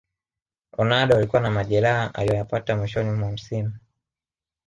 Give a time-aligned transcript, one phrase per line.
[0.71, 3.73] ronaldo alikuwa na majeraha aliyoyapata mwishoni mwa msimu